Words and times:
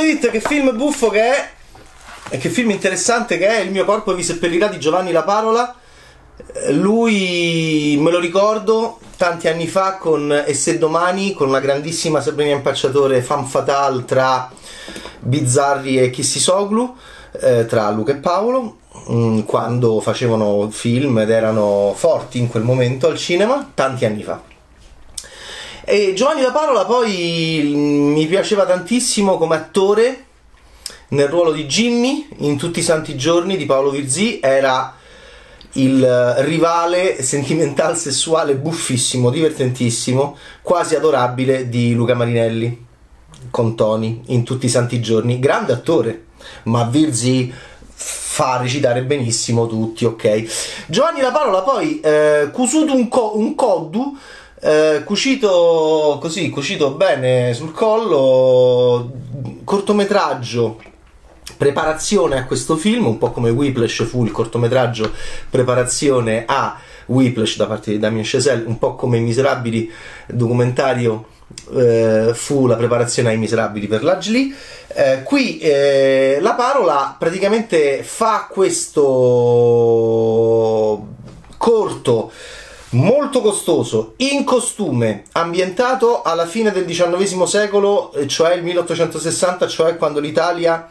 vista, 0.00 0.28
che 0.28 0.40
film 0.40 0.76
buffo 0.76 1.10
che 1.10 1.20
è, 1.20 1.50
e 2.30 2.38
che 2.38 2.48
film 2.48 2.70
interessante 2.70 3.36
che 3.38 3.46
è 3.46 3.60
Il 3.60 3.70
mio 3.70 3.84
corpo 3.84 4.14
vi 4.14 4.22
seppellirà 4.22 4.68
di 4.68 4.78
Giovanni 4.78 5.12
La 5.12 5.22
Parola. 5.22 5.74
Lui 6.70 7.96
me 8.00 8.10
lo 8.10 8.18
ricordo 8.18 8.98
tanti 9.16 9.46
anni 9.48 9.68
fa 9.68 9.96
con 9.96 10.42
E 10.46 10.54
se 10.54 10.78
domani, 10.78 11.32
con 11.32 11.48
una 11.48 11.60
grandissima 11.60 12.20
Sabrina 12.20 12.54
Impacciatore 12.54 13.22
fan 13.22 13.46
fatale 13.46 14.04
tra 14.04 14.50
Bizzarri 15.20 15.98
e 15.98 16.10
Kissisoglu, 16.10 16.96
eh, 17.40 17.66
tra 17.66 17.90
Luca 17.90 18.12
e 18.12 18.16
Paolo, 18.16 18.78
mh, 19.06 19.40
quando 19.42 20.00
facevano 20.00 20.68
film 20.70 21.18
ed 21.18 21.30
erano 21.30 21.92
forti 21.94 22.38
in 22.38 22.48
quel 22.48 22.62
momento 22.62 23.06
al 23.06 23.16
cinema, 23.16 23.70
tanti 23.74 24.04
anni 24.04 24.22
fa. 24.22 24.52
E 25.86 26.14
Giovanni 26.14 26.40
La 26.40 26.50
Parola 26.50 26.86
poi 26.86 27.60
mh, 27.62 27.76
mi 28.12 28.26
piaceva 28.26 28.64
tantissimo 28.64 29.36
come 29.36 29.56
attore 29.56 30.24
nel 31.08 31.28
ruolo 31.28 31.52
di 31.52 31.66
Jimmy 31.66 32.26
in 32.38 32.56
Tutti 32.56 32.78
i 32.78 32.82
Santi 32.82 33.16
Giorni 33.16 33.58
di 33.58 33.66
Paolo 33.66 33.90
Virzì 33.90 34.40
era 34.42 34.96
il 35.72 36.02
eh, 36.02 36.42
rivale 36.46 37.22
sentimental 37.22 37.98
sessuale 37.98 38.54
buffissimo, 38.54 39.28
divertentissimo, 39.28 40.38
quasi 40.62 40.94
adorabile 40.94 41.68
di 41.68 41.92
Luca 41.92 42.14
Marinelli 42.14 42.86
con 43.50 43.76
Tony 43.76 44.22
in 44.28 44.42
Tutti 44.42 44.64
i 44.64 44.70
Santi 44.70 45.02
Giorni, 45.02 45.38
grande 45.38 45.74
attore, 45.74 46.24
ma 46.62 46.84
Virzì 46.84 47.52
fa 47.92 48.56
recitare 48.56 49.02
benissimo 49.02 49.66
tutti, 49.66 50.06
ok. 50.06 50.86
Giovanni 50.86 51.20
La 51.20 51.30
Parola 51.30 51.60
poi 51.60 52.00
eh, 52.00 52.48
cusuto 52.52 52.94
un, 52.94 53.08
co- 53.08 53.36
un 53.36 53.54
coddu 53.54 54.16
eh, 54.64 55.02
cucito 55.04 56.16
così, 56.20 56.48
cucito 56.48 56.92
bene 56.92 57.52
sul 57.52 57.72
collo, 57.72 59.12
cortometraggio 59.62 60.80
preparazione 61.58 62.38
a 62.38 62.46
questo 62.46 62.76
film, 62.76 63.04
un 63.06 63.18
po' 63.18 63.30
come 63.30 63.50
Whiplash 63.50 64.04
fu 64.04 64.24
il 64.24 64.32
cortometraggio 64.32 65.12
preparazione 65.50 66.44
a 66.46 66.80
Whiplash 67.06 67.58
da 67.58 67.66
parte 67.66 67.90
di 67.90 67.98
Damien 67.98 68.24
Chazelle, 68.26 68.64
un 68.64 68.78
po' 68.78 68.94
come 68.94 69.18
Miserabili 69.18 69.92
documentario 70.28 71.26
eh, 71.74 72.30
fu 72.32 72.66
la 72.66 72.76
preparazione 72.76 73.28
ai 73.28 73.36
Miserabili 73.36 73.86
per 73.86 74.02
la. 74.02 74.54
Eh, 74.88 75.22
qui 75.24 75.58
eh, 75.58 76.38
la 76.40 76.54
parola 76.54 77.14
praticamente 77.18 78.02
fa 78.02 78.48
questo 78.50 78.94
corto 81.58 82.32
molto 82.94 83.40
costoso, 83.40 84.14
in 84.18 84.44
costume, 84.44 85.24
ambientato 85.32 86.22
alla 86.22 86.46
fine 86.46 86.72
del 86.72 86.84
XIX 86.84 87.42
secolo, 87.44 88.12
cioè 88.26 88.54
il 88.54 88.62
1860, 88.62 89.68
cioè 89.68 89.96
quando 89.96 90.20
l'Italia 90.20 90.88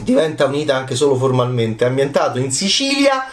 diventa 0.00 0.44
unita 0.46 0.74
anche 0.76 0.94
solo 0.94 1.16
formalmente, 1.16 1.84
ambientato 1.84 2.38
in 2.38 2.52
Sicilia 2.52 3.26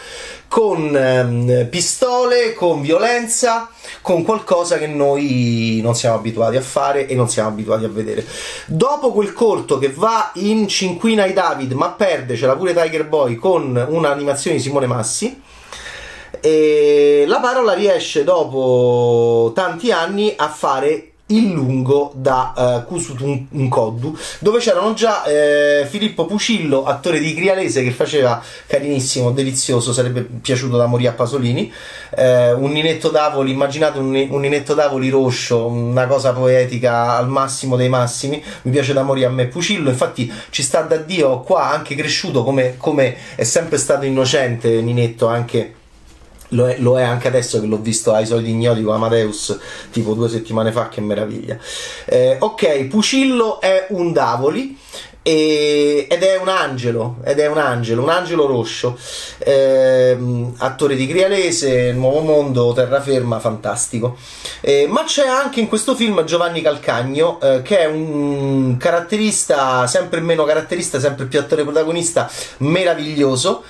con 0.48 0.96
ehm, 0.96 1.66
pistole, 1.68 2.54
con 2.54 2.80
violenza, 2.80 3.68
con 4.02 4.22
qualcosa 4.22 4.78
che 4.78 4.86
noi 4.86 5.80
non 5.82 5.96
siamo 5.96 6.16
abituati 6.16 6.56
a 6.56 6.60
fare 6.60 7.08
e 7.08 7.14
non 7.16 7.28
siamo 7.28 7.48
abituati 7.48 7.84
a 7.84 7.88
vedere. 7.88 8.24
Dopo 8.66 9.10
quel 9.12 9.32
corto 9.32 9.78
che 9.78 9.90
va 9.92 10.30
in 10.34 10.68
cinquina 10.68 11.24
ai 11.24 11.32
David, 11.32 11.72
ma 11.72 11.90
perde, 11.90 12.36
c'è 12.36 12.46
la 12.46 12.56
pure 12.56 12.72
Tiger 12.72 13.06
Boy 13.06 13.34
con 13.34 13.84
un'animazione 13.88 14.56
di 14.56 14.62
Simone 14.62 14.86
Massi. 14.86 15.42
E 16.46 17.24
la 17.26 17.40
parola 17.40 17.72
riesce 17.72 18.22
dopo 18.22 19.52
tanti 19.54 19.90
anni 19.90 20.34
a 20.36 20.50
fare 20.50 21.12
il 21.28 21.52
lungo 21.52 22.12
da 22.14 22.52
uh, 22.54 22.86
Kusut 22.86 23.22
Nkoddu 23.50 24.14
dove 24.40 24.58
c'erano 24.58 24.92
già 24.92 25.24
eh, 25.24 25.86
Filippo 25.88 26.26
Pucillo 26.26 26.84
attore 26.84 27.18
di 27.18 27.32
Crialese 27.32 27.82
che 27.82 27.92
faceva 27.92 28.42
carinissimo, 28.66 29.30
delizioso 29.30 29.94
sarebbe 29.94 30.20
piaciuto 30.20 30.76
da 30.76 30.84
morire 30.84 31.08
a 31.08 31.12
Pasolini 31.12 31.72
eh, 32.14 32.52
un 32.52 32.72
ninetto 32.72 33.08
d'avoli, 33.08 33.52
immaginate 33.52 33.98
un, 33.98 34.14
un, 34.28 34.40
ninetto 34.40 34.74
d'avoli 34.74 35.08
roscio 35.08 35.64
una 35.64 36.06
cosa 36.06 36.34
poetica 36.34 37.16
al 37.16 37.28
massimo 37.30 37.76
dei 37.76 37.88
massimi 37.88 38.44
mi 38.62 38.70
piace 38.70 38.92
da 38.92 39.02
morire 39.02 39.24
a 39.24 39.30
me 39.30 39.46
Pucillo 39.46 39.88
infatti 39.88 40.30
ci 40.50 40.62
sta 40.62 40.82
da 40.82 40.98
Dio 40.98 41.40
qua 41.40 41.70
anche 41.70 41.94
cresciuto 41.94 42.44
come, 42.44 42.74
come 42.76 43.16
è 43.34 43.44
sempre 43.44 43.78
stato 43.78 44.04
innocente 44.04 44.82
Ninetto 44.82 45.26
anche 45.26 45.76
lo 46.54 46.68
è, 46.68 46.78
lo 46.78 46.98
è, 46.98 47.02
anche 47.02 47.28
adesso 47.28 47.60
che 47.60 47.66
l'ho 47.66 47.78
visto 47.78 48.12
ai 48.12 48.26
soliti 48.26 48.50
ignoti 48.50 48.82
con 48.82 48.94
Amadeus 48.94 49.58
tipo 49.90 50.14
due 50.14 50.28
settimane 50.28 50.72
fa, 50.72 50.88
che 50.88 51.00
meraviglia. 51.00 51.58
Eh, 52.06 52.36
ok, 52.38 52.84
Pucillo 52.86 53.60
è 53.60 53.86
un 53.90 54.12
Davoli. 54.12 54.78
E, 55.26 56.06
ed 56.10 56.22
è 56.22 56.36
un 56.36 56.48
angelo, 56.48 57.16
ed 57.24 57.38
è 57.38 57.46
un 57.46 57.56
angelo, 57.56 58.02
un 58.02 58.10
angelo 58.10 58.44
roscio, 58.44 58.98
eh, 59.38 60.14
attore 60.58 60.96
di 60.96 61.06
Crialese, 61.06 61.92
Nuovo 61.92 62.20
Mondo, 62.20 62.74
Terraferma, 62.74 63.40
fantastico. 63.40 64.18
Eh, 64.60 64.86
ma 64.86 65.04
c'è 65.04 65.26
anche 65.26 65.60
in 65.60 65.68
questo 65.68 65.94
film 65.94 66.24
Giovanni 66.24 66.60
Calcagno, 66.60 67.40
eh, 67.40 67.62
che 67.62 67.78
è 67.78 67.86
un 67.86 68.76
caratterista, 68.76 69.86
sempre 69.86 70.20
meno 70.20 70.44
caratterista, 70.44 71.00
sempre 71.00 71.24
più 71.24 71.38
attore 71.38 71.62
protagonista, 71.62 72.30
meraviglioso. 72.58 73.64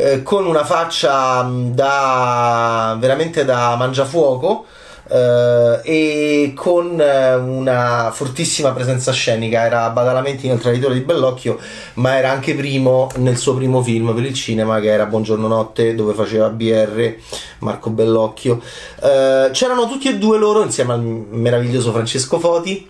Eh, 0.00 0.22
con 0.22 0.46
una 0.46 0.64
faccia 0.64 1.42
da 1.42 2.96
veramente 3.00 3.44
da 3.44 3.74
mangiafuoco 3.74 4.64
eh, 5.08 5.80
e 5.82 6.52
con 6.54 7.00
eh, 7.00 7.34
una 7.34 8.12
fortissima 8.12 8.70
presenza 8.70 9.10
scenica. 9.10 9.64
Era 9.64 9.90
Badalamenti 9.90 10.46
nel 10.46 10.60
traditore 10.60 10.94
di 10.94 11.00
Bellocchio 11.00 11.58
ma 11.94 12.16
era 12.16 12.30
anche 12.30 12.54
primo 12.54 13.08
nel 13.16 13.36
suo 13.36 13.54
primo 13.54 13.82
film 13.82 14.14
per 14.14 14.24
il 14.24 14.34
cinema 14.34 14.78
che 14.78 14.88
era 14.88 15.06
Buongiorno 15.06 15.48
Notte 15.48 15.96
dove 15.96 16.14
faceva 16.14 16.48
BR 16.48 17.14
Marco 17.58 17.90
Bellocchio. 17.90 18.62
Eh, 19.02 19.50
c'erano 19.50 19.88
tutti 19.88 20.08
e 20.08 20.16
due 20.16 20.38
loro 20.38 20.62
insieme 20.62 20.92
al 20.92 21.00
meraviglioso 21.00 21.90
Francesco 21.90 22.38
Foti 22.38 22.88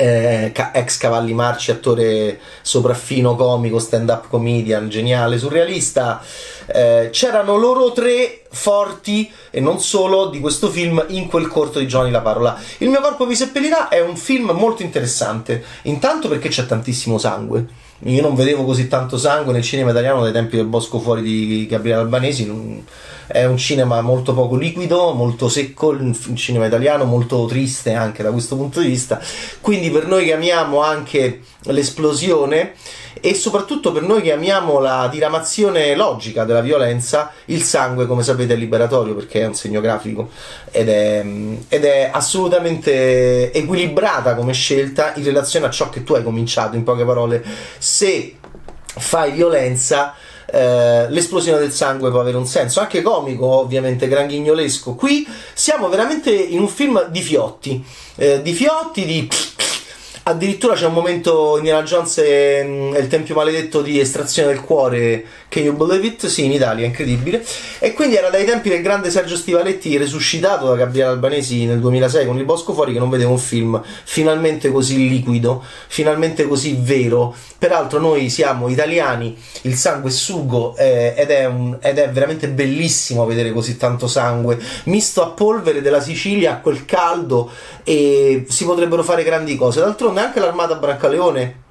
eh, 0.00 0.52
ex 0.72 0.96
Cavalli 0.96 1.34
Marci, 1.34 1.70
attore 1.70 2.40
sopraffino, 2.62 3.36
comico, 3.36 3.78
stand-up 3.78 4.28
comedian, 4.28 4.88
geniale, 4.88 5.36
surrealista. 5.36 6.22
Eh, 6.66 7.10
c'erano 7.12 7.56
loro 7.56 7.92
tre 7.92 8.44
forti 8.50 9.30
e 9.50 9.60
non 9.60 9.78
solo 9.78 10.28
di 10.28 10.40
questo 10.40 10.70
film 10.70 11.04
in 11.08 11.26
quel 11.26 11.48
corto 11.48 11.78
di 11.80 11.86
Johnny 11.86 12.10
La 12.10 12.22
Parola. 12.22 12.58
Il 12.78 12.88
mio 12.88 13.00
corpo 13.02 13.26
vi 13.26 13.36
seppellirà 13.36 13.88
è 13.88 14.00
un 14.00 14.16
film 14.16 14.52
molto 14.52 14.82
interessante, 14.82 15.62
intanto 15.82 16.28
perché 16.28 16.48
c'è 16.48 16.64
tantissimo 16.64 17.18
sangue. 17.18 17.79
Io 18.04 18.22
non 18.22 18.34
vedevo 18.34 18.64
così 18.64 18.88
tanto 18.88 19.18
sangue 19.18 19.52
nel 19.52 19.62
cinema 19.62 19.90
italiano 19.90 20.22
dai 20.22 20.32
tempi 20.32 20.56
del 20.56 20.64
Bosco 20.64 21.00
Fuori 21.00 21.20
di 21.22 21.66
Gabriele 21.68 22.00
Albanesi. 22.00 22.82
È 23.26 23.44
un 23.44 23.58
cinema 23.58 24.00
molto 24.00 24.32
poco 24.32 24.56
liquido, 24.56 25.12
molto 25.12 25.48
secco, 25.48 25.90
il 25.90 26.16
cinema 26.34 26.66
italiano 26.66 27.04
molto 27.04 27.44
triste 27.44 27.92
anche 27.92 28.22
da 28.22 28.30
questo 28.30 28.56
punto 28.56 28.80
di 28.80 28.88
vista. 28.88 29.20
Quindi 29.60 29.90
per 29.90 30.06
noi 30.06 30.24
che 30.24 30.32
amiamo 30.32 30.82
anche 30.82 31.42
l'esplosione 31.64 32.72
e 33.20 33.34
soprattutto 33.34 33.92
per 33.92 34.02
noi 34.02 34.22
che 34.22 34.32
amiamo 34.32 34.78
la 34.78 35.08
diramazione 35.10 35.94
logica 35.94 36.44
della 36.44 36.60
violenza, 36.60 37.32
il 37.46 37.62
sangue, 37.62 38.06
come 38.06 38.22
sapete, 38.22 38.54
è 38.54 38.56
liberatorio 38.56 39.14
perché 39.14 39.40
è 39.40 39.46
un 39.46 39.54
segno 39.54 39.80
grafico 39.80 40.30
ed 40.70 40.88
è, 40.88 41.24
ed 41.68 41.84
è 41.84 42.10
assolutamente 42.12 43.52
equilibrata 43.52 44.34
come 44.34 44.52
scelta 44.52 45.12
in 45.16 45.24
relazione 45.24 45.66
a 45.66 45.70
ciò 45.70 45.88
che 45.90 46.04
tu 46.04 46.14
hai 46.14 46.22
cominciato. 46.22 46.76
In 46.76 46.84
poche 46.84 47.04
parole, 47.04 47.44
se 47.78 48.36
fai 48.96 49.32
violenza 49.32 50.14
eh, 50.52 51.06
l'esplosione 51.08 51.58
del 51.58 51.72
sangue 51.72 52.10
può 52.10 52.20
avere 52.20 52.36
un 52.36 52.46
senso, 52.46 52.80
anche 52.80 53.02
comico, 53.02 53.46
ovviamente, 53.46 54.08
granghignolesco. 54.08 54.94
Qui 54.94 55.26
siamo 55.54 55.88
veramente 55.88 56.30
in 56.30 56.60
un 56.60 56.68
film 56.68 57.06
di 57.08 57.22
fiotti, 57.22 57.84
eh, 58.16 58.42
di 58.42 58.52
fiotti, 58.52 59.04
di 59.04 59.28
Addirittura 60.30 60.74
c'è 60.74 60.86
un 60.86 60.92
momento 60.92 61.56
Indiana 61.56 61.82
Jones 61.82 62.18
e, 62.18 62.62
mm, 62.64 62.94
il 62.94 63.08
Tempio 63.08 63.34
Maledetto 63.34 63.82
di 63.82 63.98
estrazione 63.98 64.52
del 64.52 64.60
cuore, 64.60 65.24
Can 65.48 65.64
You 65.64 65.74
Believe 65.74 66.06
It? 66.06 66.26
Sì, 66.26 66.44
in 66.44 66.52
Italia, 66.52 66.86
incredibile. 66.86 67.44
E 67.80 67.92
quindi 67.94 68.14
era 68.14 68.30
dai 68.30 68.44
tempi 68.44 68.68
del 68.68 68.80
grande 68.80 69.10
Sergio 69.10 69.34
Stivaletti, 69.34 69.96
resuscitato 69.96 70.68
da 70.68 70.76
Gabriele 70.76 71.08
Albanesi 71.08 71.64
nel 71.64 71.80
2006 71.80 72.26
con 72.26 72.38
Il 72.38 72.44
Bosco 72.44 72.74
Fuori, 72.74 72.92
che 72.92 73.00
non 73.00 73.10
vedevo 73.10 73.32
un 73.32 73.38
film 73.38 73.82
finalmente 74.04 74.70
così 74.70 75.08
liquido, 75.08 75.64
finalmente 75.88 76.46
così 76.46 76.78
vero. 76.80 77.34
Peraltro 77.58 77.98
noi 77.98 78.30
siamo 78.30 78.68
italiani, 78.68 79.36
il 79.62 79.74
sangue 79.74 80.10
è 80.10 80.12
sugo 80.12 80.76
eh, 80.76 81.12
ed, 81.16 81.30
è 81.30 81.44
un, 81.44 81.76
ed 81.82 81.98
è 81.98 82.08
veramente 82.08 82.48
bellissimo 82.48 83.26
vedere 83.26 83.52
così 83.52 83.76
tanto 83.76 84.06
sangue, 84.06 84.58
misto 84.84 85.22
a 85.22 85.30
polvere 85.30 85.82
della 85.82 86.00
Sicilia, 86.00 86.52
a 86.52 86.58
quel 86.60 86.84
caldo, 86.84 87.50
e 87.82 88.46
si 88.48 88.64
potrebbero 88.64 89.02
fare 89.02 89.24
grandi 89.24 89.56
cose. 89.56 89.80
D'altronde 89.80 90.19
anche 90.20 90.40
l'armata 90.40 90.74
Brancaleone 90.74 91.68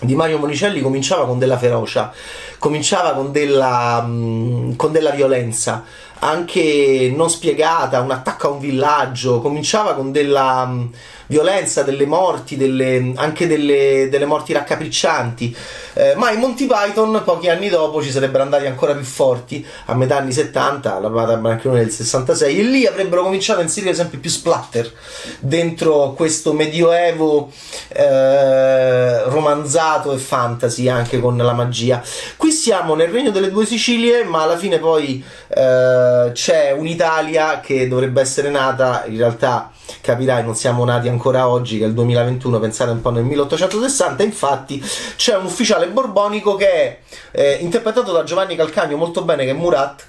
di 0.00 0.14
Mario 0.14 0.38
Monicelli 0.38 0.80
cominciava 0.80 1.26
con 1.26 1.38
della 1.38 1.58
ferocia, 1.58 2.10
cominciava 2.58 3.12
con 3.12 3.32
della, 3.32 4.00
mh, 4.00 4.76
con 4.76 4.92
della 4.92 5.10
violenza, 5.10 5.84
anche 6.20 7.12
non 7.14 7.30
spiegata, 7.30 8.00
un 8.00 8.10
attacco 8.10 8.48
a 8.48 8.50
un 8.50 8.60
villaggio, 8.60 9.40
cominciava 9.40 9.94
con 9.94 10.12
della 10.12 10.64
um, 10.66 10.90
violenza, 11.30 11.82
delle 11.82 12.06
morti, 12.06 12.56
delle, 12.56 13.12
anche 13.14 13.46
delle, 13.46 14.08
delle, 14.10 14.26
morti 14.26 14.52
raccapriccianti, 14.52 15.56
eh, 15.94 16.14
ma 16.16 16.30
i 16.32 16.36
Monty 16.36 16.66
Python 16.66 17.22
pochi 17.24 17.48
anni 17.48 17.68
dopo 17.68 18.02
ci 18.02 18.10
sarebbero 18.10 18.42
andati 18.42 18.66
ancora 18.66 18.94
più 18.94 19.04
forti, 19.04 19.64
a 19.86 19.94
metà 19.94 20.16
anni 20.16 20.32
70, 20.32 20.98
la 20.98 21.08
Branchione 21.08 21.78
del 21.78 21.90
66, 21.90 22.58
e 22.58 22.62
lì 22.64 22.84
avrebbero 22.84 23.22
cominciato 23.22 23.60
a 23.60 23.62
inserire 23.62 23.94
sempre 23.94 24.18
più 24.18 24.28
splatter 24.28 24.92
dentro 25.38 26.12
questo 26.14 26.52
medioevo 26.52 27.50
eh, 27.88 29.22
romanzato 29.24 30.12
e 30.12 30.18
fantasy 30.18 30.88
anche 30.88 31.20
con 31.20 31.36
la 31.36 31.52
magia. 31.52 32.02
Qui 32.36 32.50
siamo 32.50 32.94
nel 32.96 33.08
regno 33.08 33.30
delle 33.30 33.50
due 33.50 33.64
Sicilie, 33.64 34.24
ma 34.24 34.42
alla 34.42 34.58
fine 34.58 34.78
poi 34.78 35.24
eh, 35.48 36.09
c'è 36.32 36.72
un'Italia 36.72 37.60
che 37.60 37.88
dovrebbe 37.88 38.20
essere 38.20 38.50
nata 38.50 39.04
in 39.06 39.16
realtà 39.16 39.70
capirai 40.00 40.42
non 40.42 40.54
siamo 40.54 40.84
nati 40.84 41.08
ancora 41.08 41.48
oggi 41.48 41.78
che 41.78 41.84
è 41.84 41.86
il 41.88 41.94
2021 41.94 42.60
pensate 42.60 42.90
un 42.90 43.00
po' 43.00 43.10
nel 43.10 43.24
1860 43.24 44.22
infatti 44.22 44.82
c'è 45.16 45.36
un 45.36 45.46
ufficiale 45.46 45.88
borbonico 45.88 46.54
che 46.54 46.68
è 46.70 46.98
eh, 47.32 47.58
interpretato 47.60 48.12
da 48.12 48.24
Giovanni 48.24 48.56
Calcagno 48.56 48.96
molto 48.96 49.22
bene 49.22 49.44
che 49.44 49.50
è 49.50 49.54
Murat 49.54 50.06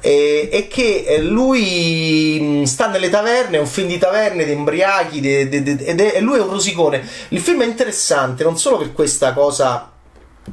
e, 0.00 0.48
e 0.50 0.68
che 0.68 1.04
eh, 1.06 1.22
lui 1.22 2.38
mm, 2.40 2.62
sta 2.64 2.88
nelle 2.88 3.10
taverne 3.10 3.56
è 3.56 3.60
un 3.60 3.66
film 3.66 3.88
di 3.88 3.98
taverne 3.98 4.44
di 4.44 4.52
embriachi 4.52 5.20
de, 5.20 5.48
de, 5.48 5.62
de, 5.62 6.12
e 6.12 6.20
lui 6.20 6.38
è 6.38 6.42
un 6.42 6.50
rosicone. 6.50 7.06
Il 7.28 7.40
film 7.40 7.62
è 7.62 7.66
interessante 7.66 8.44
non 8.44 8.56
solo 8.58 8.78
per 8.78 8.92
questa 8.92 9.32
cosa 9.32 9.90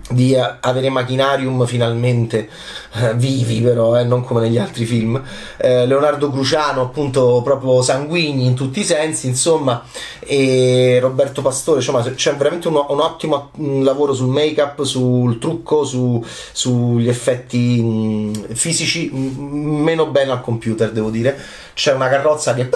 di 0.10 0.36
avere 0.36 0.90
machinarium 0.90 1.66
finalmente 1.66 2.50
eh, 2.94 3.14
vivi 3.16 3.62
però, 3.62 4.00
eh, 4.00 4.04
non 4.04 4.24
come 4.24 4.42
negli 4.42 4.58
altri 4.58 4.86
film. 4.86 5.22
Eh, 5.58 5.86
Leonardo 5.86 6.30
Cruciano 6.30 6.82
appunto 6.82 7.42
proprio 7.44 7.82
sanguigni 7.82 8.46
in 8.46 8.56
tutti 8.56 8.82
i 8.82 8.84
sensi 8.84 9.28
insomma 9.28 9.84
e 10.20 10.98
Roberto 11.02 11.42
Pastore 11.42 11.80
insomma 11.80 12.02
c'è 12.02 12.36
veramente 12.36 12.68
un, 12.68 12.76
un 12.88 13.00
ottimo 13.00 13.52
lavoro 13.82 14.14
sul 14.14 14.28
make 14.28 14.62
up 14.62 14.84
sul 14.84 15.38
trucco 15.40 15.84
su, 15.84 16.24
sugli 16.52 17.08
effetti 17.08 17.82
mh, 17.82 18.54
fisici 18.54 19.10
mh, 19.12 19.42
meno 19.84 20.08
bene 20.08 20.32
al 20.32 20.42
computer 20.42 20.92
devo 20.92 21.10
dire. 21.10 21.38
C'è 21.74 21.94
una 21.94 22.08
carrozza 22.08 22.54
che 22.54 22.70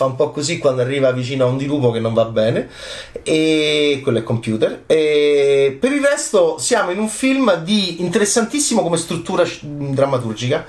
fa 0.00 0.06
un 0.06 0.14
po' 0.14 0.30
così 0.30 0.56
quando 0.56 0.80
arriva 0.80 1.12
vicino 1.12 1.44
a 1.44 1.48
un 1.48 1.58
dirupo 1.58 1.90
che 1.90 2.00
non 2.00 2.14
va 2.14 2.24
bene. 2.24 2.70
E 3.22 4.00
quello 4.02 4.18
è 4.18 4.22
computer. 4.22 4.84
E 4.86 5.76
per 5.78 5.92
il 5.92 6.02
resto 6.02 6.56
siamo 6.56 6.90
in 6.90 6.98
un 6.98 7.08
film 7.08 7.62
di 7.62 8.00
interessantissimo 8.00 8.80
come 8.80 8.96
struttura 8.96 9.44
drammaturgica 9.60 10.64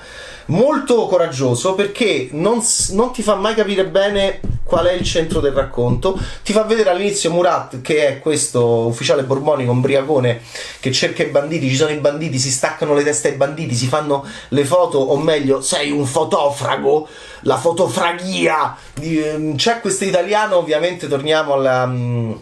molto 0.46 1.06
coraggioso 1.06 1.74
perché 1.74 2.28
non, 2.32 2.62
non, 2.90 3.12
ti 3.12 3.22
fa 3.22 3.34
mai 3.34 3.54
capire 3.54 3.86
bene 3.86 4.40
qual 4.64 4.86
è 4.86 4.92
il 4.92 5.04
centro 5.04 5.40
del 5.40 5.52
racconto. 5.52 6.18
Ti 6.42 6.52
fa 6.52 6.62
vedere 6.62 6.90
all'inizio 6.90 7.30
Murat, 7.30 7.80
che 7.80 8.06
è 8.06 8.18
questo 8.20 8.86
ufficiale 8.86 9.24
borbonico, 9.24 9.70
umbriacone, 9.70 10.40
che 10.80 10.92
cerca 10.92 11.22
i 11.22 11.26
banditi, 11.26 11.68
ci 11.68 11.76
sono 11.76 11.90
i 11.90 11.98
banditi, 11.98 12.38
si 12.38 12.50
staccano 12.50 12.94
le 12.94 13.02
teste 13.02 13.28
ai 13.28 13.34
banditi, 13.34 13.74
si 13.74 13.86
fanno 13.86 14.24
le 14.48 14.64
foto, 14.64 14.98
o 14.98 15.16
meglio, 15.18 15.60
sei 15.60 15.90
un 15.90 16.06
fotofrago, 16.06 17.08
la 17.42 17.58
fotofragia. 17.58 18.76
Ehm, 19.00 19.56
c'è 19.56 19.80
questo 19.80 20.04
italiano, 20.04 20.56
ovviamente 20.56 21.08
torniamo 21.08 21.52
alla... 21.54 21.86
Mm, 21.86 22.32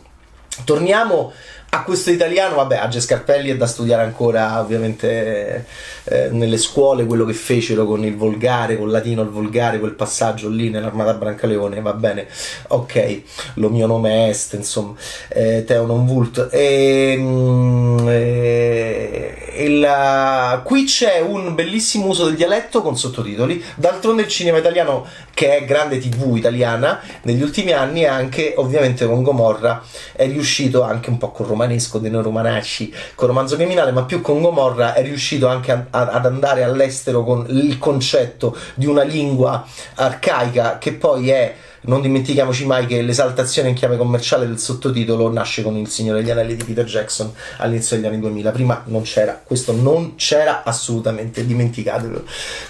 torniamo 0.65 1.33
a 1.73 1.85
questo 1.85 2.11
italiano, 2.11 2.57
vabbè, 2.57 2.79
a 2.79 2.89
Gescarpelli 2.89 3.51
è 3.51 3.57
da 3.57 3.67
studiare 3.67 4.03
ancora, 4.03 4.59
ovviamente, 4.61 5.67
eh, 6.05 6.29
nelle 6.31 6.59
scuole, 6.59 7.05
quello 7.05 7.25
che 7.25 7.33
fecero 7.33 7.87
con 7.87 8.05
il 8.05 8.17
volgare, 8.17 8.77
con 8.77 8.91
latino 8.91 9.21
al 9.21 9.31
volgare, 9.31 9.79
quel 9.79 9.93
passaggio 9.93 10.49
lì 10.49 10.69
nell'armata 10.69 11.15
Brancaleone, 11.15 11.81
va 11.81 11.93
bene, 11.93 12.27
ok, 12.69 13.23
lo 13.55 13.69
mio 13.69 13.87
nome 13.87 14.27
è 14.27 14.29
Est, 14.31 14.55
insomma, 14.55 14.95
eh, 15.29 15.63
Teo 15.65 15.87
non 15.87 16.07
vult. 16.07 16.49
E, 16.51 17.15
mm, 17.17 18.09
e, 18.09 19.65
il, 19.67 20.63
qui 20.65 20.85
c'è 20.85 21.21
un 21.21 21.55
bellissimo 21.55 22.07
uso 22.07 22.25
del 22.25 22.35
dialetto 22.35 22.83
con 22.83 22.97
sottotitoli, 22.97 23.63
d'altronde 23.77 24.23
il 24.23 24.29
cinema 24.29 24.59
italiano, 24.59 25.07
che 25.33 25.59
è 25.59 25.65
grande 25.65 25.99
tv 25.99 26.37
italiana, 26.37 27.01
negli 27.23 27.43
ultimi 27.43 27.71
anni 27.71 28.07
anche, 28.07 28.55
ovviamente 28.57 29.07
con 29.07 29.23
Gomorra, 29.23 29.83
è 30.13 30.27
riuscito 30.27 30.83
anche 30.83 31.11
un 31.11 31.19
po' 31.19 31.31
con 31.31 31.47
romanesco 31.61 31.99
dei 31.99 32.11
noi 32.11 32.23
romanasci, 32.23 32.93
con 33.15 33.29
romanzo 33.29 33.57
criminale, 33.57 33.93
ma 33.93 34.05
più 34.05 34.21
con 34.21 34.41
Gomorra 34.41 34.95
è 34.95 35.03
riuscito 35.03 35.47
anche 35.47 35.73
a, 35.73 35.87
a, 35.91 36.09
ad 36.09 36.25
andare 36.25 36.63
all'estero 36.63 37.23
con 37.23 37.45
il 37.49 37.79
concetto 37.79 38.57
di 38.75 38.87
una 38.87 39.03
lingua 39.03 39.65
arcaica 39.97 40.79
che 40.79 40.93
poi 40.93 41.31
è 41.31 41.55
non 41.83 42.03
dimentichiamoci 42.03 42.67
mai 42.67 42.85
che 42.85 43.01
l'esaltazione 43.01 43.71
in 43.71 43.75
chiave 43.75 43.97
commerciale 43.97 44.47
del 44.47 44.59
sottotitolo 44.59 45.33
nasce 45.33 45.63
con 45.63 45.77
Il 45.77 45.89
Signore 45.89 46.21
degli 46.21 46.31
Anelli 46.31 46.55
di 46.55 46.65
Peter 46.65 46.85
Jackson 46.85 47.33
all'inizio 47.57 47.97
degli 47.97 48.05
anni 48.05 48.21
2000. 48.21 48.51
Prima 48.51 48.83
non 48.87 49.01
c'era, 49.03 49.41
questo 49.43 49.73
non 49.73 50.15
c'era 50.17 50.63
assolutamente, 50.63 51.47
dimenticatelo. 51.47 52.25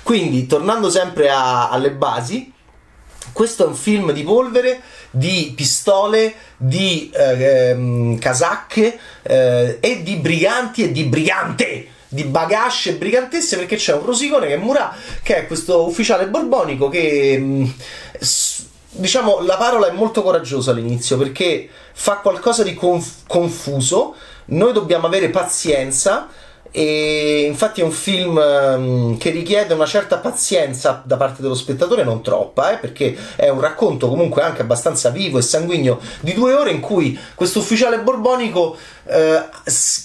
Quindi, 0.05 0.47
tornando 0.47 0.91
sempre 0.91 1.29
a, 1.29 1.71
alle 1.71 1.91
basi, 1.91 2.53
questo 3.33 3.65
è 3.65 3.67
un 3.67 3.75
film 3.75 4.13
di 4.13 4.23
polvere, 4.23 4.81
di 5.11 5.53
pistole, 5.57 6.35
di 6.57 7.11
eh, 7.13 8.17
casacche 8.19 8.99
eh, 9.23 9.79
e 9.81 10.03
di 10.03 10.17
briganti 10.17 10.85
e 10.85 10.93
di 10.93 11.05
brigante 11.05 11.87
di 12.13 12.25
bagasce 12.25 12.95
brigantesse 12.95 13.57
perché 13.57 13.77
c'è 13.77 13.95
un 13.95 14.05
rosicone 14.05 14.49
che 14.49 14.55
è 14.55 14.57
Murat 14.57 14.97
che 15.23 15.37
è 15.37 15.47
questo 15.47 15.87
ufficiale 15.87 16.27
borbonico 16.27 16.89
che 16.89 17.37
mm, 17.39 17.65
diciamo, 18.91 19.41
la 19.41 19.57
parola 19.57 19.89
è 19.89 19.93
molto 19.93 20.23
coraggiosa 20.23 20.71
all'inizio 20.71 21.17
perché 21.17 21.69
fa 21.93 22.17
qualcosa 22.17 22.63
di 22.63 22.75
conf- 22.75 23.27
confuso. 23.27 24.15
Noi 24.47 24.73
dobbiamo 24.73 25.07
avere 25.07 25.31
pazienza. 25.31 26.29
E 26.73 27.47
infatti 27.49 27.81
è 27.81 27.85
un 27.85 27.91
film 27.91 28.37
um, 28.37 29.19
che 29.19 29.31
richiede 29.31 29.75
una 29.75 29.87
certa 29.87 30.19
pazienza 30.19 31.03
da 31.05 31.17
parte 31.17 31.43
dello 31.43 31.55
spettatore, 31.55 32.05
non 32.05 32.23
troppa, 32.23 32.73
eh, 32.73 32.77
perché 32.79 33.17
è 33.35 33.49
un 33.49 33.61
racconto 33.61 34.09
comunque 34.09 34.43
anche 34.43 34.63
abbastanza 34.63 35.11
vivo 35.11 35.39
e 35.39 35.43
sanguigno 35.43 35.99
di 36.21 36.33
due 36.33 36.55
ore 36.55 36.71
in 36.71 36.81
cui 36.81 37.19
questo 37.35 37.59
ufficiale 37.59 37.99
borbonico 38.01 38.77
eh, 39.05 39.43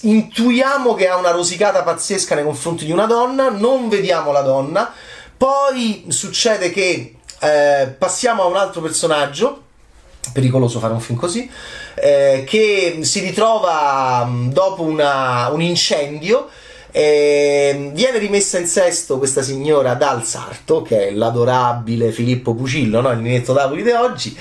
intuiamo 0.02 0.94
che 0.94 1.08
ha 1.08 1.16
una 1.16 1.30
rosicata 1.30 1.82
pazzesca 1.82 2.34
nei 2.34 2.44
confronti 2.44 2.84
di 2.84 2.92
una 2.92 3.06
donna, 3.06 3.48
non 3.48 3.88
vediamo 3.88 4.32
la 4.32 4.40
donna, 4.40 4.92
poi 5.36 6.06
succede 6.08 6.70
che 6.70 7.14
eh, 7.38 7.94
passiamo 7.96 8.42
a 8.42 8.46
un 8.46 8.56
altro 8.56 8.80
personaggio 8.80 9.65
pericoloso 10.32 10.78
fare 10.78 10.92
un 10.92 11.00
film 11.00 11.18
così, 11.18 11.50
eh, 11.94 12.44
che 12.46 12.98
si 13.02 13.20
ritrova 13.20 14.24
mm, 14.26 14.50
dopo 14.50 14.82
una, 14.82 15.48
un 15.48 15.62
incendio. 15.62 16.48
Eh, 16.90 17.90
viene 17.92 18.16
rimessa 18.16 18.58
in 18.58 18.66
sesto 18.66 19.18
questa 19.18 19.42
signora 19.42 19.94
dal 19.94 20.24
sarto, 20.24 20.80
che 20.80 21.08
è 21.08 21.10
l'adorabile 21.10 22.10
Filippo 22.10 22.54
Pucillo, 22.54 23.02
no? 23.02 23.10
il 23.10 23.18
Ninetto 23.18 23.52
Napoli 23.52 23.82
di 23.82 23.90
oggi, 23.90 24.34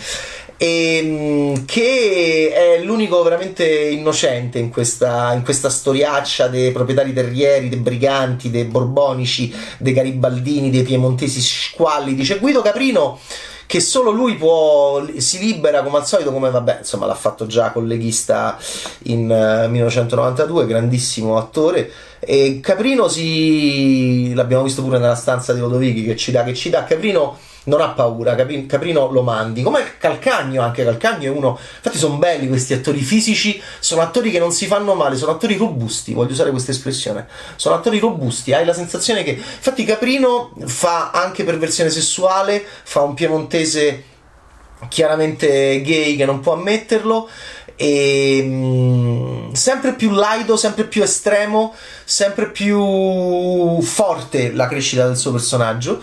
e, 0.57 0.97
ehm, 0.97 1.65
che 1.65 2.51
è 2.53 2.83
l'unico 2.83 3.21
veramente 3.23 3.65
innocente 3.65 4.59
in 4.59 4.69
questa, 4.69 5.33
in 5.33 5.43
questa 5.43 5.69
storiaccia 5.69 6.47
dei 6.47 6.71
proprietari 6.71 7.13
terrieri, 7.13 7.69
dei 7.69 7.79
briganti, 7.79 8.49
dei 8.49 8.65
borbonici, 8.65 9.53
dei 9.77 9.93
garibaldini, 9.93 10.69
dei 10.69 10.83
piemontesi 10.83 11.41
squalli. 11.41 12.15
Dice 12.15 12.39
Guido 12.39 12.61
Caprino 12.61 13.19
che 13.67 13.79
solo 13.79 14.11
lui 14.11 14.35
può 14.35 15.03
si 15.17 15.39
libera 15.39 15.81
come 15.81 15.97
al 15.97 16.05
solito 16.05 16.31
come 16.31 16.49
vabbè 16.49 16.79
insomma 16.79 17.05
l'ha 17.05 17.15
fatto 17.15 17.47
già 17.47 17.71
colleghista 17.71 18.57
in 19.03 19.29
uh, 19.29 19.63
eh, 19.63 19.67
1992 19.67 20.65
grandissimo 20.65 21.37
attore. 21.37 21.91
E 22.19 22.59
Caprino 22.61 23.07
si 23.07 24.33
l'abbiamo 24.33 24.63
visto 24.63 24.81
pure 24.81 24.97
nella 24.97 25.15
stanza 25.15 25.53
di 25.53 25.59
Lodovichi 25.59 26.03
che 26.03 26.15
ci 26.15 26.31
dà 26.31 26.43
che 26.43 26.53
ci 26.53 26.69
dà. 26.69 26.83
Caprino 26.83 27.37
non 27.65 27.81
ha 27.81 27.89
paura, 27.89 28.35
Caprino 28.35 29.09
lo 29.11 29.21
mandi. 29.21 29.61
Come 29.61 29.97
Calcagno, 29.97 30.61
anche 30.61 30.83
Calcagno 30.83 31.31
è 31.31 31.35
uno. 31.35 31.57
Infatti, 31.75 31.97
sono 31.97 32.17
belli 32.17 32.47
questi 32.47 32.73
attori 32.73 32.99
fisici, 33.01 33.61
sono 33.79 34.01
attori 34.01 34.31
che 34.31 34.39
non 34.39 34.51
si 34.51 34.65
fanno 34.65 34.93
male, 34.95 35.15
sono 35.15 35.31
attori 35.31 35.55
robusti. 35.55 36.13
Voglio 36.13 36.31
usare 36.31 36.51
questa 36.51 36.71
espressione. 36.71 37.27
Sono 37.55 37.75
attori 37.75 37.99
robusti. 37.99 38.53
Hai 38.53 38.65
la 38.65 38.73
sensazione 38.73 39.23
che. 39.23 39.31
Infatti, 39.31 39.83
Caprino 39.83 40.53
fa 40.65 41.11
anche 41.11 41.43
per 41.43 41.57
versione 41.57 41.89
sessuale, 41.89 42.63
fa 42.83 43.01
un 43.01 43.13
piemontese 43.13 44.03
chiaramente 44.89 45.81
gay 45.81 46.15
che 46.15 46.25
non 46.25 46.41
può 46.41 46.53
ammetterlo 46.53 47.29
e 47.75 48.41
mh, 48.41 49.53
sempre 49.53 49.93
più 49.93 50.11
laido, 50.11 50.55
sempre 50.57 50.85
più 50.85 51.03
estremo, 51.03 51.73
sempre 52.03 52.49
più 52.49 53.81
forte 53.81 54.51
la 54.53 54.67
crescita 54.67 55.07
del 55.07 55.17
suo 55.17 55.31
personaggio. 55.31 56.01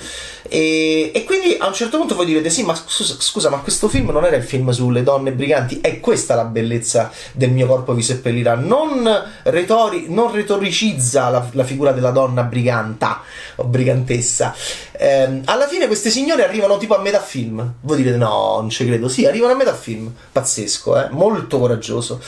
E, 0.48 1.12
e, 1.14 1.24
quindi 1.24 1.56
a 1.58 1.66
un 1.66 1.72
certo 1.72 1.96
punto 1.96 2.14
voi 2.14 2.26
direte 2.26 2.50
sì 2.50 2.62
ma 2.62 2.74
scusa, 2.74 3.14
scusa, 3.18 3.48
ma 3.48 3.58
questo 3.58 3.88
film 3.88 4.10
non 4.10 4.24
era 4.24 4.36
il 4.36 4.42
film 4.42 4.70
sulle 4.70 5.02
donne 5.02 5.32
briganti? 5.32 5.80
È 5.80 6.00
questa 6.00 6.34
la 6.34 6.44
bellezza 6.44 7.10
del 7.32 7.50
mio 7.50 7.66
corpo 7.66 7.94
vi 7.94 8.02
seppellirà. 8.02 8.54
Non, 8.54 9.08
retori, 9.44 10.06
non 10.08 10.32
retoricizza 10.32 11.30
la, 11.30 11.46
la, 11.52 11.64
figura 11.64 11.92
della 11.92 12.10
donna 12.10 12.42
briganta 12.42 13.22
o 13.56 13.64
brigantessa. 13.64 14.54
Eh, 14.92 15.40
alla 15.44 15.66
fine 15.68 15.86
queste 15.86 16.10
signore 16.10 16.44
arrivano 16.44 16.76
tipo 16.76 16.96
a 16.96 17.00
metà 17.00 17.20
film. 17.20 17.74
Voi 17.80 17.96
direte 17.96 18.16
no 18.16 18.58
non 18.60 18.68
ci 18.68 18.84
credo. 18.84 19.08
Sì 19.08 19.24
arrivano 19.24 19.52
a 19.52 19.56
metà 19.56 19.74
film. 19.74 20.12
Pazzesco 20.32 21.02
eh? 21.02 21.08
molto 21.12 21.58
coraggioso. 21.62 22.20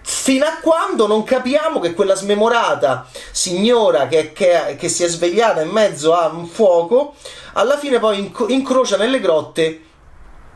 Fino 0.00 0.46
a 0.46 0.58
quando 0.62 1.06
non 1.06 1.22
capiamo 1.22 1.80
che 1.80 1.92
quella 1.92 2.14
smemorata 2.14 3.06
signora 3.30 4.08
che, 4.08 4.32
che, 4.32 4.76
che, 4.78 4.88
si 4.88 5.04
è 5.04 5.08
svegliata 5.08 5.60
in 5.60 5.68
mezzo 5.68 6.14
a 6.14 6.28
un 6.28 6.46
fuoco, 6.46 7.14
alla 7.54 7.76
fine 7.76 7.98
poi 7.98 8.18
inc- 8.18 8.46
incrocia 8.48 8.96
nelle 8.96 9.20
grotte 9.20 9.82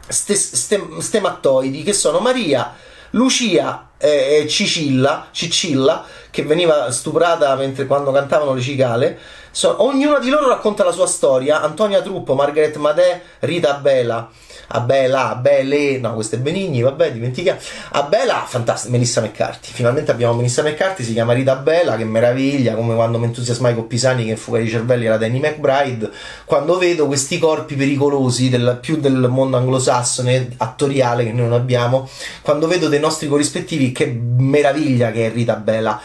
ste, 0.08 0.34
ste, 0.34 0.82
ste 0.98 1.20
mattoidi 1.20 1.82
che 1.82 1.92
sono 1.92 2.18
Maria, 2.20 2.74
Lucia 3.10 3.91
e 4.02 4.48
Cicilla, 4.48 5.28
Cicilla, 5.30 6.04
che 6.30 6.42
veniva 6.42 6.90
stuprata 6.90 7.54
mentre 7.54 7.86
quando 7.86 8.10
cantavano 8.10 8.54
le 8.54 8.60
cicale. 8.60 9.18
So, 9.50 9.82
ognuna 9.82 10.18
di 10.18 10.30
loro 10.30 10.48
racconta 10.48 10.82
la 10.82 10.92
sua 10.92 11.06
storia. 11.06 11.62
Antonia 11.62 12.02
Truppo, 12.02 12.34
Margaret 12.34 12.76
Madè, 12.76 13.20
Rita 13.40 13.74
Bela 13.74 14.30
a 14.74 14.80
Bella, 14.80 15.30
a 15.30 15.34
Belle, 15.34 15.98
no, 15.98 16.14
questo 16.14 16.36
è 16.36 16.38
Benigni, 16.38 16.80
vabbè, 16.80 17.12
dimentichiamo. 17.12 17.58
A 17.90 18.02
Bella, 18.04 18.44
fantastica, 18.46 18.90
Melissa 18.90 19.20
McCarthy. 19.20 19.70
Finalmente 19.72 20.10
abbiamo 20.10 20.34
Melissa 20.34 20.62
McCarthy, 20.62 21.04
si 21.04 21.12
chiama 21.12 21.34
Rita 21.34 21.56
Bella, 21.56 21.96
che 21.96 22.04
meraviglia, 22.04 22.74
come 22.74 22.94
quando 22.94 23.18
mi 23.18 23.26
entusiasmai 23.26 23.74
con 23.74 23.86
Pisani 23.86 24.24
che 24.24 24.30
in 24.30 24.36
fuga 24.36 24.58
di 24.58 24.68
cervelli 24.68 25.06
era 25.06 25.18
Danny 25.18 25.40
McBride. 25.40 26.10
Quando 26.44 26.78
vedo 26.78 27.06
questi 27.06 27.38
corpi 27.38 27.74
pericolosi 27.74 28.48
del, 28.48 28.78
più 28.80 28.98
del 28.98 29.28
mondo 29.28 29.58
anglosassone, 29.58 30.54
attoriale 30.56 31.24
che 31.24 31.32
noi 31.32 31.48
non 31.48 31.52
abbiamo, 31.52 32.08
quando 32.40 32.66
vedo 32.66 32.88
dei 32.88 33.00
nostri 33.00 33.28
corrispettivi, 33.28 33.91
che 33.92 34.06
meraviglia 34.06 35.10
che 35.10 35.26
è 35.26 35.32
Rita 35.32 35.54
Bella 35.56 36.00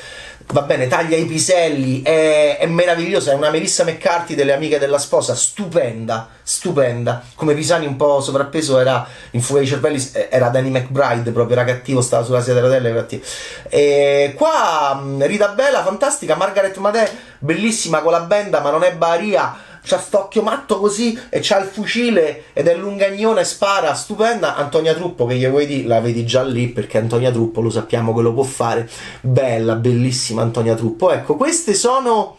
va 0.53 0.61
bene, 0.61 0.87
taglia 0.87 1.17
i 1.17 1.25
piselli, 1.25 2.01
è, 2.01 2.57
è, 2.57 2.65
meravigliosa, 2.67 3.31
è 3.31 3.35
una 3.35 3.49
Melissa 3.49 3.83
McCarthy 3.83 4.33
delle 4.33 4.53
amiche 4.53 4.79
della 4.79 4.97
sposa, 4.97 5.35
stupenda, 5.35 6.29
stupenda. 6.41 7.21
Come 7.35 7.53
Pisani 7.53 7.85
un 7.85 7.97
po' 7.97 8.21
sovrappeso 8.21 8.79
era 8.79 9.05
in 9.31 9.41
fuga 9.41 9.59
di 9.59 9.67
cervelli, 9.67 10.11
era 10.29 10.47
Danny 10.47 10.69
McBride, 10.69 11.31
proprio 11.31 11.57
era 11.57 11.65
cattivo, 11.65 12.01
stava 12.01 12.23
sulla 12.23 12.39
sedia 12.39 12.61
della 12.61 12.67
rotelle, 12.67 12.93
cattivo. 12.93 13.23
E 13.67 14.33
qua 14.37 15.03
Rita 15.19 15.49
Bella, 15.49 15.83
fantastica, 15.83 16.35
Margaret 16.35 16.77
Madè, 16.77 17.11
bellissima 17.39 17.99
con 17.99 18.13
la 18.13 18.21
benda, 18.21 18.61
ma 18.61 18.69
non 18.69 18.83
è 18.83 18.93
Baria 18.93 19.66
c'ha 19.87 19.97
st'occhio 19.99 20.41
matto 20.41 20.79
così 20.79 21.17
e 21.29 21.39
c'ha 21.41 21.59
il 21.59 21.67
fucile 21.67 22.45
ed 22.53 22.67
è 22.67 22.75
lungagnone 22.75 23.43
spara, 23.45 23.93
stupenda. 23.93 24.55
Antonia 24.55 24.93
Truppo, 24.93 25.25
che 25.25 25.35
gli 25.35 25.47
vuoi 25.47 25.65
dire, 25.65 25.87
la 25.87 26.01
vedi 26.01 26.25
già 26.25 26.43
lì 26.43 26.67
perché 26.67 26.97
Antonia 26.97 27.31
Truppo 27.31 27.61
lo 27.61 27.69
sappiamo 27.69 28.13
che 28.13 28.21
lo 28.21 28.33
può 28.33 28.43
fare. 28.43 28.89
Bella, 29.21 29.75
bellissima 29.75 30.41
Antonia 30.41 30.75
Truppo. 30.75 31.11
Ecco, 31.11 31.35
queste 31.35 31.73
sono 31.73 32.37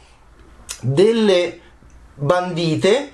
delle 0.81 1.61
bandite 2.15 3.13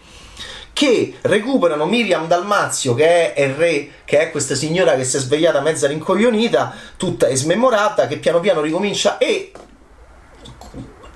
che 0.72 1.14
recuperano 1.20 1.86
Miriam 1.86 2.26
Dalmazio, 2.26 2.94
che 2.94 3.32
è 3.32 3.42
il 3.42 3.54
re, 3.54 3.90
che 4.04 4.18
è 4.18 4.30
questa 4.32 4.56
signora 4.56 4.96
che 4.96 5.04
si 5.04 5.16
è 5.16 5.20
svegliata 5.20 5.60
mezza 5.60 5.86
rincoglionita, 5.86 6.74
tutta 6.96 7.32
smemorata, 7.32 8.08
che 8.08 8.18
piano 8.18 8.40
piano 8.40 8.60
ricomincia 8.60 9.18
e 9.18 9.52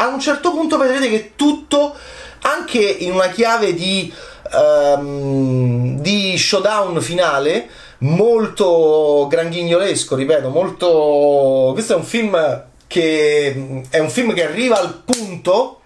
a 0.01 0.07
un 0.07 0.21
certo 0.21 0.53
punto 0.53 0.79
vedrete 0.79 1.11
che 1.11 1.33
tutto 1.35 1.97
anche 2.42 2.80
in 2.80 3.12
una 3.12 3.28
chiave 3.28 3.75
di, 3.75 4.12
um, 4.52 6.00
di 6.00 6.37
showdown 6.37 7.00
finale 7.00 7.68
molto 7.99 9.26
granghignolesco, 9.28 10.14
ripeto, 10.14 10.50
molto... 10.50 11.71
Questo 11.73 11.95
è 11.95 11.97
un 11.97 12.04
film 12.04 12.64
che 12.87 13.85
è 13.90 13.99
un 13.99 14.11
film 14.11 14.33
che 14.33 14.45
arriva 14.45 14.78
al 14.78 15.02
punto 15.04 15.80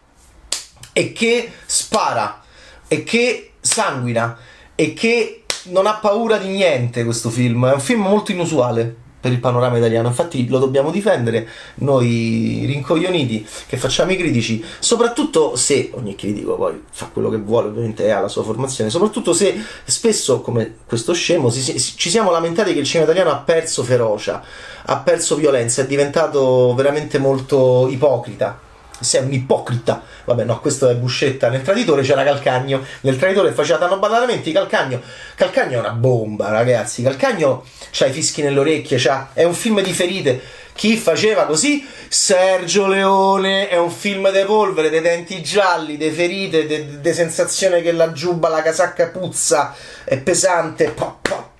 e 0.92 1.12
che 1.12 1.50
spara 1.66 2.42
e 2.86 3.02
che 3.02 3.52
sanguina 3.60 4.38
e 4.74 4.94
che 4.94 5.44
non 5.64 5.86
ha 5.86 5.94
paura 5.94 6.36
di 6.36 6.48
niente 6.48 7.04
questo 7.04 7.30
film. 7.30 7.66
È 7.68 7.72
un 7.72 7.80
film 7.80 8.02
molto 8.02 8.32
inusuale 8.32 8.96
per 9.22 9.30
il 9.30 9.38
panorama 9.38 9.78
italiano. 9.78 10.08
Infatti 10.08 10.48
lo 10.48 10.58
dobbiamo 10.58 10.90
difendere 10.90 11.48
noi 11.76 12.64
rincoglioniti 12.66 13.46
che 13.68 13.76
facciamo 13.76 14.10
i 14.10 14.16
critici, 14.16 14.62
soprattutto 14.80 15.54
se 15.54 15.92
ogni 15.94 16.16
critico 16.16 16.56
poi 16.56 16.82
fa 16.90 17.06
quello 17.12 17.30
che 17.30 17.36
vuole, 17.36 17.68
ovviamente 17.68 18.10
ha 18.10 18.18
la 18.18 18.26
sua 18.26 18.42
formazione, 18.42 18.90
soprattutto 18.90 19.32
se 19.32 19.54
spesso 19.84 20.40
come 20.40 20.78
questo 20.84 21.12
scemo 21.12 21.50
si, 21.50 21.62
si, 21.62 21.96
ci 21.96 22.10
siamo 22.10 22.32
lamentati 22.32 22.72
che 22.72 22.80
il 22.80 22.84
cinema 22.84 23.08
italiano 23.08 23.30
ha 23.30 23.38
perso 23.38 23.84
ferocia, 23.84 24.42
ha 24.86 24.98
perso 24.98 25.36
violenza, 25.36 25.82
è 25.82 25.86
diventato 25.86 26.74
veramente 26.74 27.18
molto 27.18 27.86
ipocrita 27.88 28.70
sei 29.02 29.24
un 29.24 29.32
ipocrita. 29.32 30.02
Vabbè, 30.24 30.44
no, 30.44 30.60
questo 30.60 30.88
è 30.88 30.94
Buscetta. 30.94 31.48
Nel 31.48 31.62
traditore 31.62 32.02
c'era 32.02 32.24
Calcagno. 32.24 32.84
Nel 33.00 33.16
traditore 33.16 33.52
faceva 33.52 33.78
tanto 33.78 33.98
banalmente 33.98 34.52
Calcagno. 34.52 35.00
Calcagno 35.34 35.76
è 35.76 35.80
una 35.80 35.90
bomba, 35.90 36.50
ragazzi. 36.50 37.02
Calcagno 37.02 37.64
c'ha 37.90 38.06
i 38.06 38.12
fischi 38.12 38.42
nelle 38.42 38.58
orecchie, 38.58 38.98
è 39.32 39.44
un 39.44 39.54
film 39.54 39.80
di 39.80 39.92
ferite. 39.92 40.40
Chi 40.74 40.96
faceva 40.96 41.44
così? 41.44 41.86
Sergio 42.08 42.86
Leone 42.86 43.68
è 43.68 43.76
un 43.76 43.90
film 43.90 44.30
de 44.30 44.44
polvere, 44.44 44.88
dei 44.88 45.02
denti 45.02 45.42
gialli, 45.42 45.96
de 45.96 46.10
ferite, 46.10 46.66
de, 46.66 47.00
de 47.00 47.12
sensazione 47.12 47.82
che 47.82 47.92
la 47.92 48.12
giubba, 48.12 48.48
la 48.48 48.62
casacca 48.62 49.08
puzza, 49.08 49.74
è 50.04 50.16
pesante. 50.18 50.90
Pa, 50.90 51.16
pa, 51.20 51.50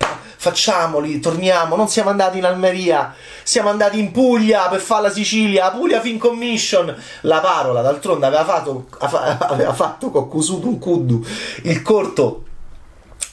facciamoli, 0.42 1.20
torniamo, 1.20 1.76
non 1.76 1.87
siamo 1.87 2.11
andati 2.11 2.38
in 2.38 2.44
Almeria, 2.44 3.14
siamo 3.44 3.68
andati 3.68 4.00
in 4.00 4.11
Puglia 4.11 4.66
per 4.66 4.80
fare 4.80 5.02
la 5.02 5.11
Sicilia, 5.12 5.70
Puglia 5.70 6.00
Film 6.00 6.18
Commission, 6.18 6.92
la 7.20 7.38
parola 7.38 7.80
d'altronde 7.80 8.26
aveva 8.26 8.44
fatto, 8.44 8.87
aveva 8.99 9.72
fatto 9.72 10.11
con 10.11 10.28
Kusutu 10.28 10.80
un 10.80 11.25
il 11.62 11.82
corto 11.82 12.42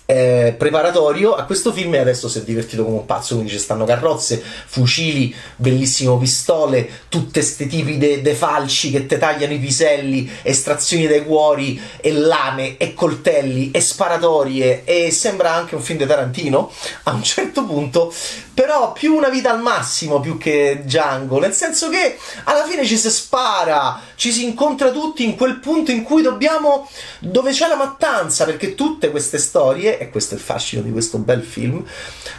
eh, 0.09 0.55
preparatorio 0.57 1.35
a 1.35 1.43
questo 1.43 1.71
film 1.71 1.93
e 1.93 1.99
adesso 1.99 2.27
si 2.27 2.39
è 2.39 2.41
divertito 2.41 2.83
come 2.83 2.97
un 2.97 3.05
pazzo 3.05 3.35
quindi 3.35 3.51
ci 3.51 3.59
stanno 3.59 3.85
carrozze, 3.85 4.41
fucili, 4.65 5.35
bellissimo 5.55 6.17
pistole 6.17 6.89
tutte 7.09 7.43
ste 7.43 7.67
tipi 7.67 7.99
de, 7.99 8.23
de 8.23 8.33
falci 8.33 8.89
che 8.89 9.05
te 9.05 9.19
tagliano 9.19 9.53
i 9.53 9.59
piselli 9.59 10.27
estrazioni 10.41 11.05
dai 11.05 11.23
cuori 11.23 11.79
e 11.97 12.11
lame 12.11 12.77
e 12.77 12.95
coltelli 12.95 13.69
e 13.69 13.81
sparatorie 13.81 14.83
e 14.83 15.11
sembra 15.11 15.53
anche 15.53 15.75
un 15.75 15.81
film 15.81 15.99
di 15.99 16.07
Tarantino 16.07 16.71
a 17.03 17.11
un 17.11 17.21
certo 17.21 17.63
punto 17.63 18.11
però 18.51 18.91
più 18.93 19.13
una 19.13 19.29
vita 19.29 19.51
al 19.51 19.61
massimo 19.61 20.19
più 20.19 20.39
che 20.39 20.81
Django 20.85 21.37
nel 21.39 21.53
senso 21.53 21.87
che 21.87 22.17
alla 22.45 22.65
fine 22.65 22.83
ci 22.83 22.97
si 22.97 23.11
spara 23.11 24.01
ci 24.15 24.31
si 24.31 24.43
incontra 24.43 24.89
tutti 24.89 25.23
in 25.23 25.35
quel 25.35 25.59
punto 25.59 25.91
in 25.91 26.01
cui 26.01 26.23
dobbiamo 26.23 26.89
dove 27.19 27.51
c'è 27.51 27.67
la 27.67 27.75
mattanza 27.75 28.45
perché 28.45 28.73
tutte 28.73 29.11
queste 29.11 29.37
storie 29.37 29.97
e 29.99 30.09
questo 30.09 30.33
è 30.33 30.37
il 30.37 30.43
fascino 30.43 30.81
di 30.81 30.91
questo 30.91 31.17
bel 31.17 31.43
film, 31.43 31.83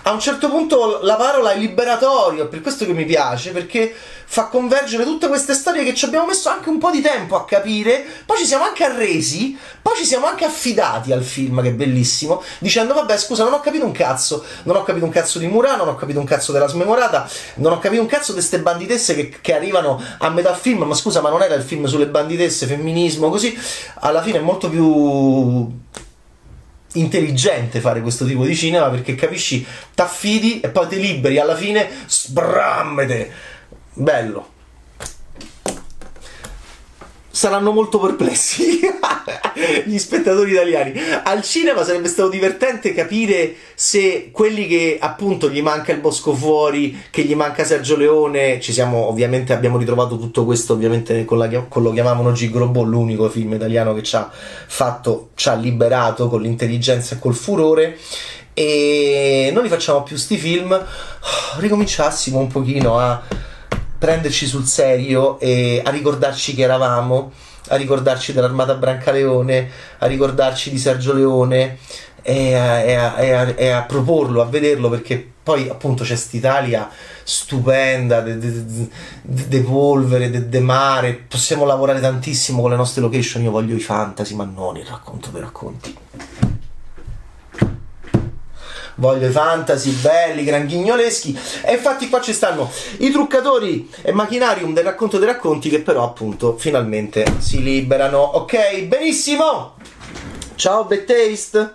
a 0.02 0.12
un 0.12 0.18
certo 0.20 0.48
punto 0.48 1.00
la 1.02 1.16
parola 1.16 1.52
è 1.52 1.58
liberatorio, 1.58 2.44
è 2.44 2.46
per 2.46 2.62
questo 2.62 2.86
che 2.86 2.92
mi 2.92 3.04
piace, 3.04 3.50
perché 3.50 3.94
fa 4.30 4.44
convergere 4.44 5.02
tutte 5.02 5.26
queste 5.26 5.54
storie 5.54 5.82
che 5.82 5.92
ci 5.92 6.04
abbiamo 6.04 6.26
messo 6.26 6.48
anche 6.48 6.68
un 6.68 6.78
po' 6.78 6.90
di 6.90 7.00
tempo 7.00 7.36
a 7.36 7.44
capire, 7.44 8.04
poi 8.24 8.38
ci 8.38 8.46
siamo 8.46 8.64
anche 8.64 8.84
arresi, 8.84 9.58
poi 9.82 9.96
ci 9.96 10.04
siamo 10.04 10.26
anche 10.26 10.44
affidati 10.44 11.12
al 11.12 11.24
film, 11.24 11.60
che 11.60 11.68
è 11.68 11.72
bellissimo, 11.72 12.42
dicendo 12.60 12.94
vabbè 12.94 13.18
scusa 13.18 13.42
non 13.44 13.52
ho 13.54 13.60
capito 13.60 13.84
un 13.84 13.92
cazzo, 13.92 14.44
non 14.62 14.76
ho 14.76 14.84
capito 14.84 15.04
un 15.04 15.10
cazzo 15.10 15.38
di 15.38 15.48
Murano, 15.48 15.84
non 15.84 15.94
ho 15.94 15.96
capito 15.96 16.20
un 16.20 16.24
cazzo 16.24 16.52
della 16.52 16.68
smemorata, 16.68 17.28
non 17.56 17.72
ho 17.72 17.78
capito 17.78 18.00
un 18.00 18.08
cazzo 18.08 18.32
di 18.32 18.38
queste 18.38 18.60
banditesse 18.60 19.14
che, 19.16 19.36
che 19.40 19.54
arrivano 19.54 20.00
a 20.18 20.30
metà 20.30 20.54
film, 20.54 20.84
ma 20.84 20.94
scusa 20.94 21.20
ma 21.20 21.28
non 21.28 21.42
era 21.42 21.54
il 21.54 21.62
film 21.62 21.86
sulle 21.86 22.06
banditesse, 22.06 22.66
femminismo, 22.66 23.28
così, 23.30 23.58
alla 24.00 24.22
fine 24.22 24.38
è 24.38 24.42
molto 24.42 24.70
più 24.70 25.78
intelligente 26.94 27.80
fare 27.80 28.00
questo 28.00 28.24
tipo 28.24 28.44
di 28.44 28.54
cinema 28.54 28.88
perché 28.88 29.14
capisci, 29.14 29.64
t'affidi 29.94 30.60
e 30.60 30.68
poi 30.68 30.88
ti 30.88 31.00
liberi 31.00 31.38
alla 31.38 31.56
fine, 31.56 31.88
sbrammete. 32.06 33.32
Bello. 33.94 34.58
Saranno 37.40 37.72
molto 37.72 37.98
perplessi. 37.98 38.80
gli 39.86 39.96
spettatori 39.96 40.50
italiani. 40.50 40.92
Al 41.24 41.40
cinema 41.40 41.82
sarebbe 41.84 42.08
stato 42.08 42.28
divertente 42.28 42.92
capire 42.92 43.54
se 43.74 44.28
quelli 44.30 44.66
che 44.66 44.98
appunto 45.00 45.48
gli 45.48 45.62
manca 45.62 45.90
il 45.92 46.00
Bosco 46.00 46.34
Fuori, 46.34 47.00
che 47.10 47.22
gli 47.22 47.34
manca 47.34 47.64
Sergio 47.64 47.96
Leone, 47.96 48.60
ci 48.60 48.74
siamo 48.74 49.06
ovviamente 49.06 49.54
abbiamo 49.54 49.78
ritrovato 49.78 50.18
tutto 50.18 50.44
questo 50.44 50.74
ovviamente 50.74 51.24
con, 51.24 51.38
la, 51.38 51.48
con 51.48 51.82
lo 51.82 51.92
chiamavano 51.92 52.32
Gigrobo, 52.32 52.82
l'unico 52.82 53.30
film 53.30 53.54
italiano 53.54 53.94
che 53.94 54.02
ci 54.02 54.16
ha 54.16 54.30
fatto, 54.30 55.30
ci 55.34 55.48
ha 55.48 55.54
liberato 55.54 56.28
con 56.28 56.42
l'intelligenza 56.42 57.14
e 57.14 57.18
col 57.18 57.34
furore 57.34 57.96
e 58.52 59.50
non 59.54 59.62
li 59.62 59.70
facciamo 59.70 60.02
più 60.02 60.18
sti 60.18 60.36
film, 60.36 60.86
ricominciassimo 61.56 62.38
un 62.38 62.48
pochino 62.48 62.98
a 62.98 63.48
prenderci 64.00 64.46
sul 64.46 64.64
serio 64.64 65.38
e 65.38 65.82
a 65.84 65.90
ricordarci 65.90 66.54
chi 66.54 66.62
eravamo, 66.62 67.32
a 67.68 67.76
ricordarci 67.76 68.32
dell'Armata 68.32 68.74
Brancaleone, 68.74 69.70
a 69.98 70.06
ricordarci 70.06 70.70
di 70.70 70.78
Sergio 70.78 71.12
Leone 71.12 71.76
e 72.22 72.54
a, 72.54 72.78
e, 72.78 72.94
a, 72.94 73.20
e, 73.20 73.32
a, 73.32 73.54
e 73.54 73.68
a, 73.68 73.82
proporlo, 73.82 74.40
a 74.40 74.46
vederlo 74.46 74.88
perché 74.88 75.32
poi 75.42 75.68
appunto 75.68 76.02
c'è 76.02 76.14
quest'Italia 76.14 76.88
stupenda, 77.22 78.22
de, 78.22 78.38
de, 78.38 78.64
de, 78.64 79.48
de 79.48 79.60
polvere, 79.60 80.30
de, 80.30 80.48
de, 80.48 80.60
mare, 80.60 81.12
possiamo 81.28 81.66
lavorare 81.66 82.00
tantissimo 82.00 82.62
con 82.62 82.70
le 82.70 82.76
nostre 82.76 83.02
location, 83.02 83.42
io 83.42 83.50
voglio 83.50 83.74
i 83.74 83.80
fantasy 83.80 84.34
ma 84.34 84.44
non 84.44 84.78
il 84.78 84.86
racconto 84.86 85.28
dei 85.28 85.42
racconti 85.42 85.94
voglio 89.00 89.26
i 89.26 89.32
fantasy 89.32 89.90
belli, 89.92 90.44
granchignoleschi. 90.44 91.36
E 91.64 91.72
infatti 91.72 92.08
qua 92.08 92.20
ci 92.20 92.32
stanno 92.32 92.70
i 92.98 93.10
truccatori 93.10 93.90
e 94.02 94.12
macchinarium 94.12 94.72
del 94.72 94.84
racconto 94.84 95.18
dei 95.18 95.26
racconti 95.26 95.68
che 95.68 95.80
però 95.80 96.04
appunto 96.04 96.56
finalmente 96.56 97.24
si 97.38 97.62
liberano. 97.62 98.18
Ok, 98.18 98.82
benissimo! 98.82 99.74
Ciao 100.54 100.86
Taste. 100.86 101.74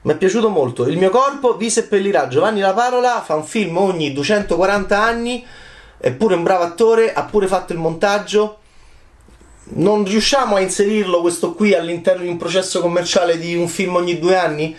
Mi 0.00 0.12
è 0.12 0.16
piaciuto 0.16 0.48
molto. 0.48 0.86
Il 0.86 0.96
mio 0.96 1.10
corpo 1.10 1.56
vi 1.56 1.68
seppellirà. 1.68 2.28
Giovanni 2.28 2.60
La 2.60 2.72
Parola 2.72 3.22
fa 3.22 3.34
un 3.34 3.44
film 3.44 3.76
ogni 3.76 4.12
240 4.14 4.98
anni. 4.98 5.44
È 5.98 6.10
pure 6.12 6.34
un 6.34 6.42
bravo 6.42 6.64
attore, 6.64 7.12
ha 7.12 7.24
pure 7.24 7.46
fatto 7.46 7.74
il 7.74 7.78
montaggio. 7.78 8.60
Non 9.70 10.04
riusciamo 10.04 10.56
a 10.56 10.60
inserirlo 10.60 11.20
questo 11.20 11.52
qui 11.52 11.74
all'interno 11.74 12.22
di 12.22 12.28
un 12.28 12.38
processo 12.38 12.80
commerciale 12.80 13.38
di 13.38 13.54
un 13.54 13.68
film 13.68 13.96
ogni 13.96 14.18
due 14.18 14.36
anni? 14.36 14.74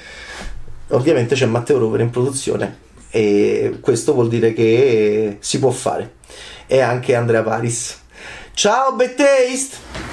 Ovviamente 0.89 1.35
c'è 1.35 1.45
Matteo 1.45 1.79
Rovere 1.79 2.03
in 2.03 2.09
produzione 2.09 2.87
e 3.09 3.77
questo 3.81 4.13
vuol 4.13 4.29
dire 4.29 4.53
che 4.53 5.37
si 5.39 5.59
può 5.59 5.71
fare. 5.71 6.15
E 6.67 6.81
anche 6.81 7.15
Andrea 7.15 7.41
Paris 7.41 7.99
ciao 8.53 8.95
Taste 8.95 10.08